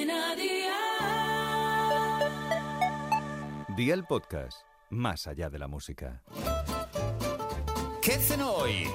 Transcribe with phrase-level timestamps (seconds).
[0.00, 0.76] Cadena Dial.
[3.76, 6.22] Día el podcast, más allá de la música.
[8.00, 8.88] ¿Qué cenó hoy?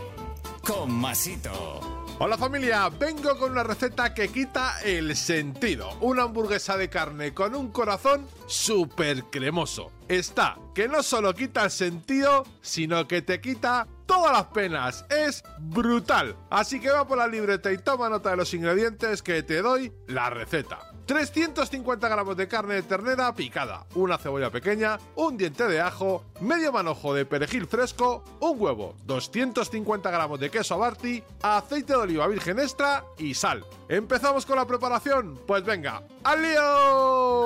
[0.66, 2.06] Con Masito.
[2.18, 5.92] Hola familia, vengo con una receta que quita el sentido.
[6.00, 9.92] Una hamburguesa de carne con un corazón súper cremoso.
[10.08, 15.06] Está que no solo quita el sentido, sino que te quita todas las penas.
[15.10, 16.36] Es brutal.
[16.50, 19.92] Así que va por la libreta y toma nota de los ingredientes que te doy
[20.08, 20.95] la receta.
[21.06, 26.72] 350 gramos de carne de ternera picada, una cebolla pequeña, un diente de ajo, medio
[26.72, 32.60] manojo de perejil fresco, un huevo, 250 gramos de queso abarti, aceite de oliva virgen
[32.60, 33.64] extra y sal.
[33.88, 35.40] ¿Empezamos con la preparación?
[35.46, 37.45] Pues venga, ¡al lío!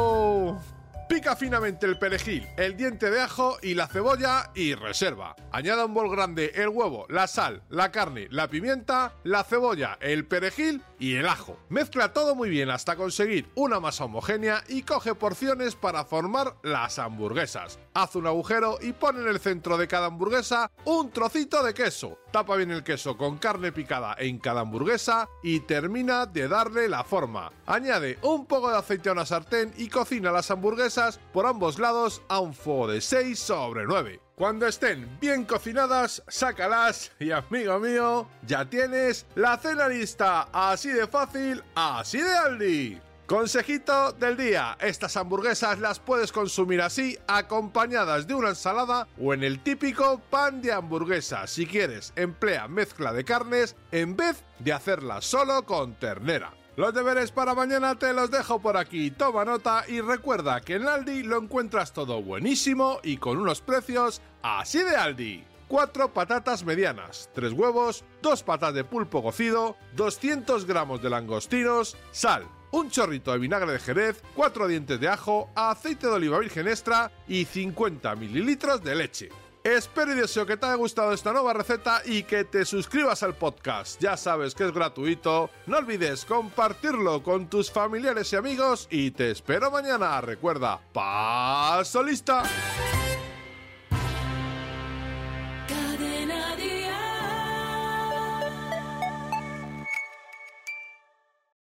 [1.20, 5.36] Pica finamente el perejil, el diente de ajo y la cebolla y reserva.
[5.52, 10.26] Añada un bol grande el huevo, la sal, la carne, la pimienta, la cebolla, el
[10.26, 11.60] perejil y el ajo.
[11.68, 17.00] Mezcla todo muy bien hasta conseguir una masa homogénea y coge porciones para formar las
[17.00, 17.80] hamburguesas.
[18.00, 22.18] Haz un agujero y pon en el centro de cada hamburguesa un trocito de queso.
[22.32, 27.04] Tapa bien el queso con carne picada en cada hamburguesa y termina de darle la
[27.04, 27.52] forma.
[27.66, 32.22] Añade un poco de aceite a una sartén y cocina las hamburguesas por ambos lados
[32.30, 34.22] a un fuego de 6 sobre 9.
[34.34, 40.48] Cuando estén bien cocinadas, sácalas y amigo mío, ya tienes la cena lista.
[40.54, 43.09] Así de fácil, así de Aldi.
[43.30, 49.44] Consejito del día, estas hamburguesas las puedes consumir así, acompañadas de una ensalada o en
[49.44, 51.46] el típico pan de hamburguesa.
[51.46, 56.56] Si quieres, emplea mezcla de carnes en vez de hacerla solo con ternera.
[56.76, 59.12] Los deberes para mañana te los dejo por aquí.
[59.12, 64.24] Toma nota y recuerda que en Aldi lo encuentras todo buenísimo y con unos precios
[64.42, 65.46] así de Aldi.
[65.68, 72.48] 4 patatas medianas, 3 huevos, 2 patas de pulpo cocido, 200 gramos de langostinos, sal,
[72.72, 77.12] un chorrito de vinagre de jerez, 4 dientes de ajo, aceite de oliva virgen extra
[77.28, 79.30] y 50 mililitros de leche.
[79.64, 83.36] Espero y deseo que te haya gustado esta nueva receta y que te suscribas al
[83.36, 84.02] podcast.
[84.02, 85.50] Ya sabes que es gratuito.
[85.68, 90.22] No olvides compartirlo con tus familiares y amigos y te espero mañana.
[90.22, 92.44] Recuerda, paso lista.